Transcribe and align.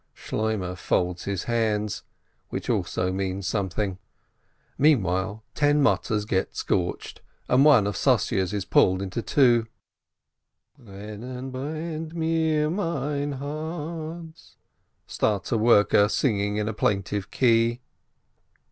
Shloimeh 0.15 0.75
folds 0.79 1.25
his 1.25 1.43
hands, 1.43 2.01
which 2.49 2.71
also 2.71 3.11
means 3.13 3.45
something. 3.45 3.99
Meantime 4.75 5.41
ten 5.53 5.79
Matzes 5.79 6.25
get 6.25 6.55
scorched, 6.55 7.21
and 7.47 7.63
one 7.63 7.85
of 7.85 7.95
Sossye's 7.95 8.51
is 8.51 8.65
pulled 8.65 9.03
in 9.03 9.11
two. 9.11 9.67
"Brennen 10.75 11.51
brennt 11.51 12.15
mir 12.15 12.71
mein 12.71 13.33
Harz," 13.33 14.55
starts 15.05 15.51
a 15.51 15.57
worker 15.59 16.09
singing 16.09 16.57
in 16.57 16.67
a 16.67 16.73
plaintive 16.73 17.29
key. 17.29 17.81